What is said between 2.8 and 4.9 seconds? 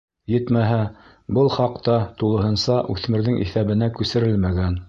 үҫмерҙең иҫәбенә күсерелмәгән.